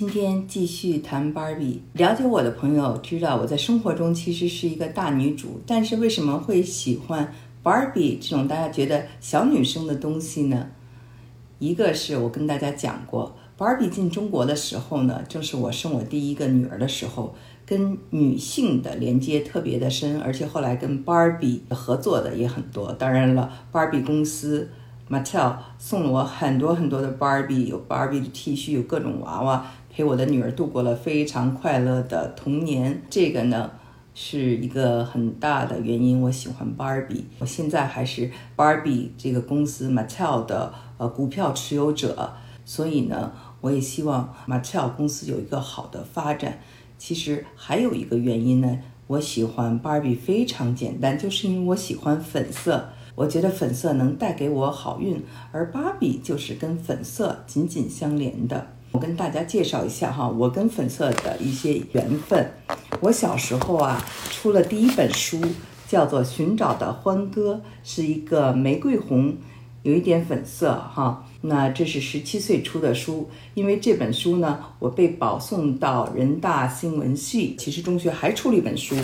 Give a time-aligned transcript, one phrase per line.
[0.00, 1.82] 今天继续谈芭比。
[1.92, 7.30] 了解我的朋友知道，我在生活中其实是一个大女主，但是为什么会喜欢
[7.62, 10.68] 芭比这种大家觉得小女生的东西呢？
[11.58, 17.34] 一个是我跟大家讲过，芭比进中国的时候呢，正是我生我第一个女儿的时候，
[17.66, 22.90] 跟女性的连接特别的深，而且后来跟芭比合作的也很多。
[22.94, 24.70] 当然了，芭比公司
[25.10, 29.66] Mattel 送了我很多很多的 Barbie，，有 Barbie 的 T 恤，有各种娃娃。
[29.92, 33.72] 陪我的女儿度过了非常快乐的童年，这个呢
[34.14, 36.22] 是一个很大的原因。
[36.22, 42.34] 我喜欢 Barbie，我现在还是 Barbie 这个公司 Mattel 的呃股票持有者，
[42.64, 46.60] 所以呢，我也希望 Mattel 公司有一个好的发展。
[46.96, 52.90] 其实还有一个原因呢，我喜欢 Barbie 非常简单，就是因为我喜欢粉色，
[53.20, 58.68] 我觉得粉色能带给我好运，而芭比就是跟粉色紧紧相连的。
[58.92, 62.50] 我跟大家介绍一下哈，我跟粉色的一些缘分。
[63.00, 65.38] 我小时候啊，出了第一本书，
[65.86, 69.36] 叫做《寻找的欢歌》，是一个玫瑰红，
[69.82, 71.26] 有一点粉色哈。
[71.42, 77.54] 那这是十七岁出的书，因为这本书呢，我被保送到人大新闻系。
[77.58, 78.96] 其实中学还出了一本书，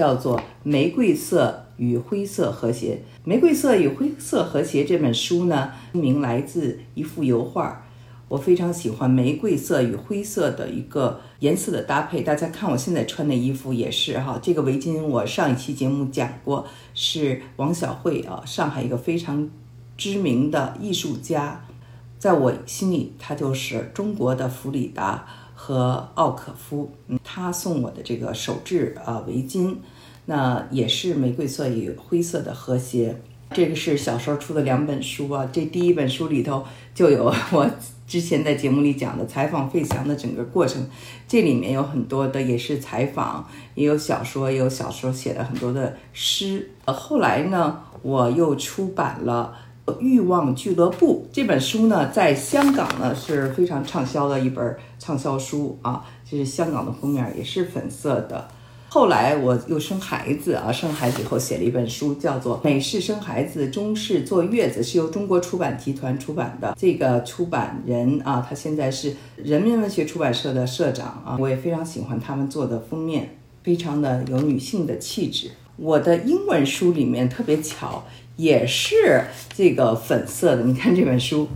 [0.00, 2.94] 叫做《玫瑰色与灰色和谐》。
[3.28, 7.84] 《玫瑰色与灰色和谐》这本书呢，名来自一幅油画。
[8.28, 12.22] 我非常喜欢玫瑰色与灰色的一个颜色的搭配。
[12.22, 19.50] 大家看我现在穿的衣服也是哈，这个围巾我上一期节目讲过，是王小慧啊，上海一个非常
[19.98, 21.66] 知名的艺术家，
[22.18, 25.26] 在我心里他就是中国的弗里达
[25.62, 26.90] 和奥可夫。
[27.22, 29.76] 他送我的这个手制啊围巾，
[30.24, 33.20] 那也是玫瑰色与灰色的和谐。
[33.52, 37.70] 这个是小时候出的两本书啊，这第一本书里头就有我。
[38.06, 40.84] 之前在节目里讲的采访费翔的整个过程，
[41.28, 46.70] 这里面有很多的也是采访，也有小说，也有小说写的很多的诗。
[46.86, 49.54] 呃，后来呢，我又出版了
[50.00, 58.48] 《欲望俱乐部》这本书呢，在香港呢是非常畅销的一本畅销书啊，这是香港的封面，也是粉色的。
[58.88, 66.74] 后来我又生孩子啊，生孩子以后写了一本书，叫做《美式生孩子，中式坐月子》，是由中国出版集团出版的。
[66.76, 75.52] 这个出版人啊，他现在是人民文学出版社的社长啊，我也非常喜欢他们做的封面，非常的有女性的气质。
[75.76, 78.04] 我的英文书里面特别巧，
[78.40, 79.24] 也是
[79.54, 81.46] 这个粉色的，你看这本书。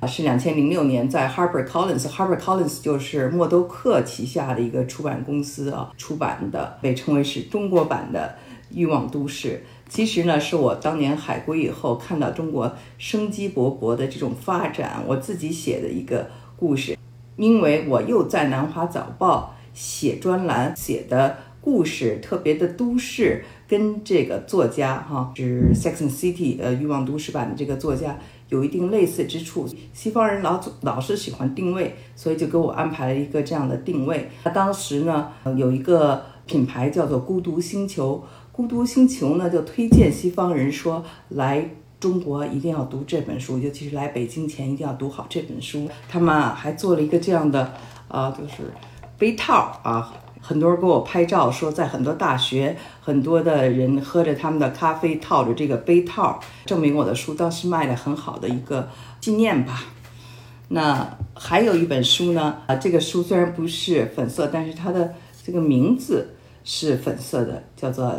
[0.00, 8.36] 啊，是两千零六年在 Harper Collins，Harper Collins 就是默多克旗下的一个出版公司啊出版的，被称为是中国版的
[8.72, 9.48] 《欲望都市》。
[9.88, 16.96] 其实呢，是我当年海归以后看到中国生机勃勃的这种发展，我自己写的一个故事。
[17.36, 28.18] 因为我又在《南华早报》写专栏，写的故事特别的都市，跟这个作家哈是《Sex and City》呃《欲望都市》版的这个作家。
[28.48, 34.30] 有一定类似之处，西方人老总老是喜欢定位，所以就给我安排了一个这样的定位。
[34.42, 41.68] 那当时呢，有一个品牌叫做孤独星球，孤独星球呢就推荐西方人说来
[42.00, 45.86] 中国一定要读这本书，尤其是来北京前一定要读好这本书。
[46.08, 47.74] 他们还做了一个这样的，
[48.08, 48.72] 呃，就是
[49.18, 50.10] 杯套啊。
[50.40, 58.88] 很多人给我拍照，说在很多大学，很多的人喝着他们的咖啡，套着这个杯套，证明我的书当时卖的很好的一个
[59.20, 59.84] 纪念吧。
[60.68, 68.14] 那还有一本书呢，啊，这个书虽然不是粉色，但是它的这个名字是粉色的，叫做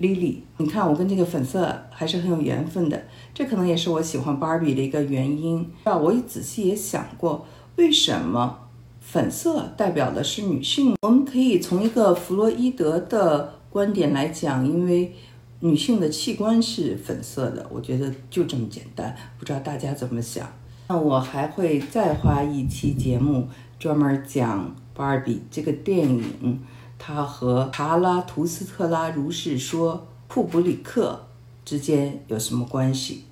[0.00, 0.38] Lily。
[0.56, 3.00] 你看，我跟这个粉色还是很有缘分的，
[3.32, 5.70] 这可能也是我喜欢芭比的一个原因。
[5.84, 7.46] 啊，我也仔细也想过，
[7.76, 8.58] 为什么？
[9.04, 15.14] 粉色代表的是女性，我们可以从一个弗洛伊德的观点来讲，因为
[15.60, 19.14] 女性的器官是粉色的，我觉得就这么简单。
[19.38, 20.48] 不知道大家怎么想？
[20.88, 23.48] 那我还会再花一期节目
[23.78, 26.60] 专门讲《芭比》这个电影，
[26.98, 31.26] 它和查拉图斯特拉如是说库布里克
[31.64, 33.24] 之间有什么关系？